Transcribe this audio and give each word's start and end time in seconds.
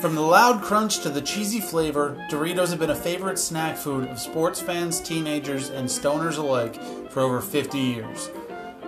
From 0.00 0.14
the 0.14 0.22
loud 0.22 0.62
crunch 0.62 1.00
to 1.00 1.10
the 1.10 1.20
cheesy 1.20 1.60
flavor, 1.60 2.16
Doritos 2.30 2.70
have 2.70 2.78
been 2.78 2.88
a 2.88 2.94
favorite 2.94 3.38
snack 3.38 3.76
food 3.76 4.08
of 4.08 4.18
sports 4.18 4.58
fans, 4.58 4.98
teenagers, 4.98 5.68
and 5.68 5.86
stoners 5.86 6.38
alike 6.38 6.82
for 7.10 7.20
over 7.20 7.42
50 7.42 7.78
years. 7.78 8.30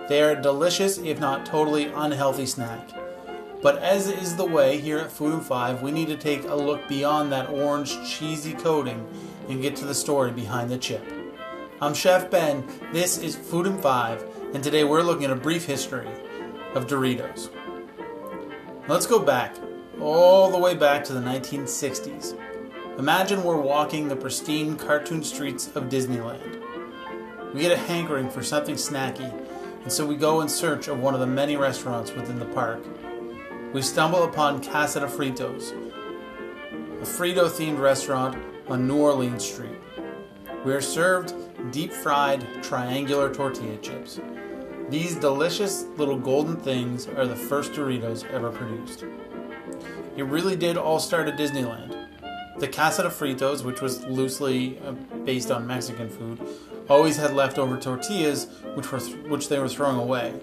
They 0.09 0.23
are 0.23 0.31
a 0.31 0.41
delicious, 0.41 0.97
if 0.97 1.19
not 1.19 1.45
totally 1.45 1.85
unhealthy 1.85 2.47
snack. 2.47 2.89
But 3.61 3.77
as 3.77 4.07
is 4.07 4.35
the 4.35 4.45
way 4.45 4.79
here 4.79 4.97
at 4.97 5.11
Food 5.11 5.33
and 5.33 5.45
Five, 5.45 5.83
we 5.83 5.91
need 5.91 6.07
to 6.07 6.17
take 6.17 6.45
a 6.45 6.55
look 6.55 6.87
beyond 6.87 7.31
that 7.31 7.51
orange, 7.51 7.95
cheesy 8.09 8.53
coating 8.53 9.07
and 9.49 9.61
get 9.61 9.75
to 9.75 9.85
the 9.85 9.93
story 9.93 10.31
behind 10.31 10.71
the 10.71 10.79
chip. 10.79 11.05
I'm 11.79 11.93
Chef 11.93 12.31
Ben, 12.31 12.67
this 12.91 13.19
is 13.19 13.35
Food 13.35 13.67
and 13.67 13.79
Five, 13.79 14.25
and 14.55 14.63
today 14.63 14.83
we're 14.83 15.03
looking 15.03 15.25
at 15.25 15.31
a 15.31 15.35
brief 15.35 15.65
history 15.65 16.09
of 16.73 16.87
Doritos. 16.87 17.49
Let's 18.87 19.05
go 19.05 19.19
back 19.19 19.55
all 20.01 20.49
the 20.51 20.57
way 20.57 20.75
back 20.75 21.03
to 21.05 21.13
the 21.13 21.19
1960s. 21.19 22.37
Imagine 22.97 23.43
we're 23.43 23.57
walking 23.57 24.07
the 24.07 24.15
pristine 24.15 24.75
cartoon 24.75 25.23
streets 25.23 25.67
of 25.75 25.85
Disneyland. 25.85 26.61
We 27.53 27.61
get 27.61 27.71
a 27.71 27.77
hankering 27.77 28.29
for 28.29 28.43
something 28.43 28.75
snacky, 28.75 29.31
and 29.83 29.91
so 29.91 30.05
we 30.05 30.15
go 30.15 30.41
in 30.41 30.49
search 30.49 30.87
of 30.87 30.99
one 30.99 31.13
of 31.13 31.19
the 31.19 31.27
many 31.27 31.57
restaurants 31.57 32.11
within 32.11 32.39
the 32.39 32.45
park. 32.45 32.83
We 33.73 33.81
stumble 33.81 34.23
upon 34.23 34.63
Casa 34.63 34.99
de 34.99 35.07
Fritos, 35.07 35.71
a 37.01 37.05
Frito 37.05 37.47
themed 37.47 37.79
restaurant 37.79 38.37
on 38.67 38.87
New 38.87 38.97
Orleans 38.97 39.43
Street. 39.43 39.77
We 40.63 40.73
are 40.73 40.81
served 40.81 41.33
deep 41.71 41.91
fried 41.91 42.45
triangular 42.63 43.33
tortilla 43.33 43.77
chips. 43.77 44.19
These 44.89 45.15
delicious 45.15 45.85
little 45.97 46.17
golden 46.17 46.55
things 46.57 47.07
are 47.07 47.25
the 47.25 47.35
first 47.35 47.73
Doritos 47.73 48.29
ever 48.31 48.51
produced. 48.51 49.05
It 50.15 50.25
really 50.25 50.55
did 50.55 50.77
all 50.77 50.99
start 50.99 51.27
at 51.27 51.37
Disneyland. 51.37 52.59
The 52.59 52.67
Casa 52.67 53.01
de 53.01 53.09
Fritos, 53.09 53.63
which 53.63 53.81
was 53.81 54.05
loosely 54.05 54.77
uh, 54.79 54.91
based 55.25 55.49
on 55.49 55.65
Mexican 55.65 56.07
food, 56.07 56.39
always 56.87 57.17
had 57.17 57.33
leftover 57.33 57.77
tortillas, 57.77 58.47
which 58.75 58.91
were 58.91 58.99
th- 58.99 59.15
which 59.25 59.49
they 59.49 59.57
were 59.57 59.67
throwing 59.67 59.97
away. 59.97 60.39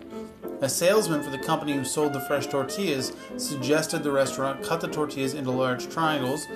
A 0.60 0.68
salesman 0.68 1.22
for 1.22 1.30
the 1.30 1.38
company 1.38 1.72
who 1.72 1.84
sold 1.84 2.12
the 2.12 2.20
fresh 2.20 2.48
tortillas 2.48 3.12
suggested 3.36 4.02
the 4.02 4.10
restaurant 4.10 4.62
cut 4.64 4.80
the 4.80 4.88
tortillas 4.88 5.34
into 5.34 5.52
large 5.52 5.88
triangles 5.88 6.46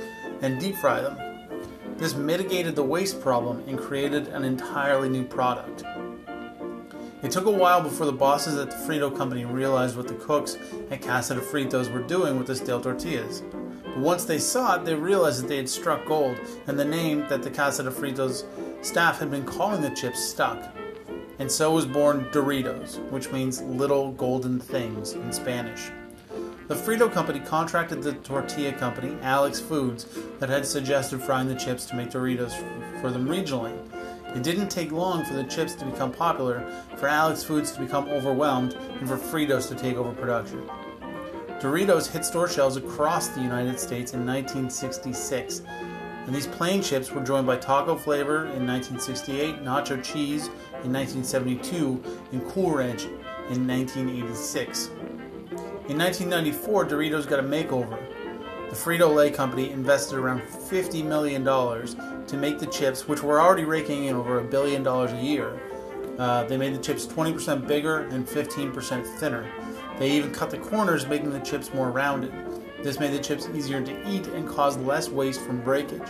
and 0.43 0.61
deep 0.61 0.75
fry 0.77 1.01
them. 1.01 1.17
This 1.97 2.17
mitigated 2.17 2.75
the 2.75 2.83
waste 2.83 3.21
problem 3.21 3.63
and 3.69 3.79
created 3.79 4.27
an 4.29 4.45
entirely 4.45 5.09
new 5.09 5.25
product. 5.25 5.85
It 7.25 7.31
took 7.31 7.47
a 7.47 7.51
while 7.51 7.81
before 7.81 8.05
the 8.05 8.13
bosses 8.13 8.59
at 8.59 8.71
the 8.71 8.77
Frito 8.77 9.17
company 9.17 9.47
realized 9.47 9.97
what 9.97 10.09
the 10.09 10.15
cooks 10.15 10.59
at 10.91 11.01
Casa 11.01 11.35
de 11.37 11.41
Fritos 11.41 11.91
were 11.91 12.03
doing 12.03 12.37
with 12.37 12.49
the 12.49 12.55
stale 12.55 12.83
tortillas. 12.83 13.43
But 13.83 13.97
once 13.97 14.27
they 14.27 14.37
saw 14.39 14.77
it, 14.77 14.85
they 14.85 14.95
realized 14.95 15.43
that 15.43 15.49
they 15.49 15.57
had 15.57 15.71
struck 15.71 16.05
gold, 16.05 16.39
and 16.67 16.79
the 16.79 16.85
name 16.85 17.25
that 17.31 17.43
the 17.43 17.51
Casa 17.51 17.83
de 17.83 17.91
Fritos 17.91 18.45
staff 18.85 19.21
had 19.21 19.31
been 19.31 19.47
calling 19.47 19.81
the 19.81 19.89
chips 19.89 20.23
stuck. 20.23 20.63
And 21.39 21.51
so 21.51 21.73
was 21.73 21.87
born 21.87 22.27
Doritos, 22.27 22.99
which 23.11 23.33
means 23.33 23.63
little 23.63 24.13
golden 24.13 24.61
things 24.61 25.15
in 25.15 25.33
Spanish. 25.33 25.91
The 26.69 26.75
Frito 26.75 27.11
company 27.11 27.41
contracted 27.41 28.03
the 28.03 28.13
tortilla 28.13 28.75
company, 28.75 29.17
Alex 29.23 29.61
Foods, 29.61 30.07
that 30.41 30.51
had 30.51 30.67
suggested 30.67 31.23
frying 31.23 31.49
the 31.49 31.55
chips 31.55 31.87
to 31.87 31.97
make 31.97 32.11
Doritos 32.11 32.53
for 33.01 33.11
them 33.11 33.27
regionally. 33.27 33.75
It 34.35 34.43
didn't 34.43 34.69
take 34.69 34.91
long 34.91 35.25
for 35.25 35.35
the 35.35 35.45
chips 35.45 35.75
to 35.77 35.85
become 35.85 36.11
popular, 36.11 36.67
for 36.97 37.07
Alex 37.07 37.45
Foods 37.45 37.71
to 37.73 37.81
become 37.81 38.09
overwhelmed, 38.09 38.75
and 38.75 39.09
for 39.09 39.17
Fritos 39.17 39.69
to 39.69 39.75
take 39.75 39.97
over 39.97 40.13
production. 40.13 40.69
Doritos 41.61 42.11
hit 42.11 42.25
store 42.25 42.49
shelves 42.49 42.77
across 42.77 43.29
the 43.29 43.41
United 43.41 43.79
States 43.79 44.13
in 44.13 44.27
1966, 44.27 45.63
and 46.27 46.35
these 46.35 46.49
plain 46.49 46.83
chips 46.83 47.13
were 47.13 47.23
joined 47.23 47.47
by 47.47 47.57
taco 47.57 47.97
flavor 47.97 48.47
in 48.47 48.67
1968, 48.67 49.63
nacho 49.63 50.03
cheese 50.03 50.49
in 50.83 50.93
1972, 50.93 52.03
and 52.33 52.45
Cool 52.49 52.73
Ranch 52.73 53.05
in 53.51 53.67
1986. 53.69 54.89
In 55.89 55.99
1994, 55.99 56.87
Doritos 56.87 57.29
got 57.29 57.39
a 57.39 57.43
makeover. 57.43 57.99
The 58.71 58.81
Frito 58.81 59.15
Lay 59.15 59.31
Company 59.31 59.71
invested 59.71 60.19
around 60.19 60.41
$50 60.43 61.05
million 61.05 61.45
to 61.45 62.37
make 62.37 62.59
the 62.59 62.67
chips, 62.67 63.07
which 63.07 63.23
were 63.23 63.41
already 63.41 63.65
raking 63.65 64.05
in 64.05 64.17
over 64.17 64.41
a 64.41 64.45
billion 64.45 64.83
dollars 64.83 65.13
a 65.13 65.21
year. 65.21 65.61
Uh, 66.19 66.45
they 66.45 66.57
made 66.57 66.75
the 66.75 66.81
chips 66.81 67.07
20% 67.07 67.69
bigger 67.69 68.01
and 68.09 68.27
15% 68.27 69.19
thinner. 69.19 69.49
They 69.99 70.11
even 70.13 70.33
cut 70.33 70.51
the 70.51 70.59
corners, 70.59 71.07
making 71.07 71.31
the 71.31 71.41
chips 71.41 71.73
more 71.73 71.91
rounded. 71.91 72.33
This 72.83 72.99
made 72.99 73.13
the 73.13 73.23
chips 73.23 73.49
easier 73.55 73.81
to 73.83 74.11
eat 74.11 74.27
and 74.29 74.49
caused 74.49 74.81
less 74.81 75.09
waste 75.09 75.41
from 75.43 75.61
breakage. 75.63 76.09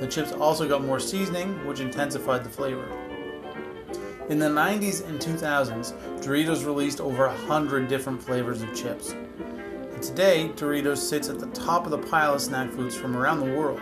The 0.00 0.06
chips 0.06 0.32
also 0.32 0.66
got 0.66 0.82
more 0.82 1.00
seasoning, 1.00 1.66
which 1.66 1.80
intensified 1.80 2.44
the 2.44 2.50
flavor. 2.50 2.88
In 4.30 4.38
the 4.38 4.46
90s 4.46 5.06
and 5.06 5.20
2000s, 5.20 5.92
Doritos 6.22 6.64
released 6.64 7.00
over 7.00 7.26
100 7.26 7.88
different 7.88 8.22
flavors 8.22 8.62
of 8.62 8.74
chips. 8.74 9.14
Today, 10.02 10.50
Doritos 10.56 10.96
sits 10.96 11.28
at 11.28 11.38
the 11.38 11.46
top 11.48 11.84
of 11.84 11.90
the 11.90 11.98
pile 11.98 12.32
of 12.32 12.40
snack 12.40 12.70
foods 12.70 12.96
from 12.96 13.14
around 13.14 13.40
the 13.40 13.54
world. 13.54 13.80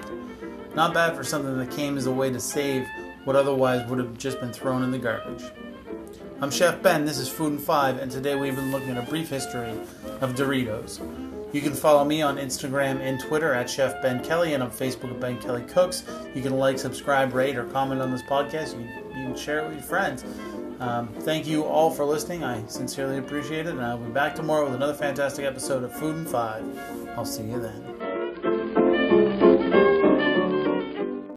Not 0.75 0.93
bad 0.93 1.17
for 1.17 1.23
something 1.23 1.57
that 1.59 1.71
came 1.71 1.97
as 1.97 2.07
a 2.07 2.13
way 2.13 2.29
to 2.29 2.41
save 2.41 2.89
what 3.23 3.37
otherwise 3.37 3.89
would 3.89 4.01
have 4.01 4.19
just 4.19 4.41
been 4.41 4.53
thrown 4.53 4.83
in 4.83 4.91
the 4.91 4.99
garbage. 4.99 5.45
I'm 6.41 6.51
Chef 6.51 6.83
Ben, 6.83 7.05
this 7.05 7.19
is 7.19 7.29
Food 7.29 7.53
and 7.53 7.61
Five, 7.61 7.99
and 7.99 8.11
today 8.11 8.35
we've 8.35 8.57
been 8.57 8.73
looking 8.73 8.91
at 8.91 8.97
a 8.97 9.09
brief 9.09 9.29
history 9.29 9.71
of 10.21 10.35
Doritos. 10.35 11.01
You 11.55 11.61
can 11.61 11.73
follow 11.73 12.05
me 12.05 12.21
on 12.21 12.37
Instagram 12.37 13.01
and 13.01 13.21
Twitter 13.21 13.55
at 13.55 13.71
Chef 13.71 14.03
Ben 14.03 14.23
Kelly 14.25 14.55
and 14.55 14.63
on 14.63 14.73
Facebook 14.73 15.13
at 15.13 15.21
Ben 15.21 15.39
Kelly 15.39 15.63
Cooks. 15.63 16.03
You 16.35 16.43
can 16.43 16.59
like, 16.59 16.81
subscribe, 16.81 17.33
rate, 17.33 17.57
or 17.57 17.65
comment 17.67 18.01
on 18.01 18.11
this 18.11 18.23
podcast. 18.23 18.75
You, 18.75 18.87
you 19.19 19.27
can 19.29 19.37
share 19.37 19.61
it 19.61 19.69
with 19.69 19.75
your 19.75 19.85
friends. 19.85 20.25
Um, 20.81 21.09
thank 21.21 21.47
you 21.47 21.65
all 21.65 21.91
for 21.91 22.05
listening. 22.05 22.45
I 22.45 22.65
sincerely 22.67 23.19
appreciate 23.19 23.67
it, 23.67 23.71
and 23.71 23.81
I'll 23.81 23.99
be 23.99 24.11
back 24.11 24.35
tomorrow 24.35 24.65
with 24.65 24.75
another 24.75 24.95
fantastic 24.95 25.45
episode 25.45 25.83
of 25.83 25.93
Food 25.93 26.17
and 26.17 26.29
Five. 26.29 26.65
I'll 27.17 27.25
see 27.25 27.45
you 27.45 27.61
then. 27.61 27.98